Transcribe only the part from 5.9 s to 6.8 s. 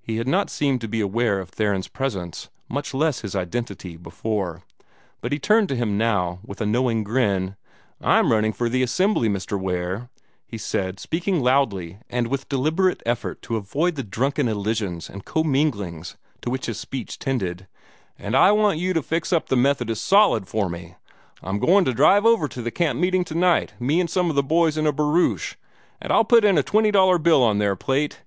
now with a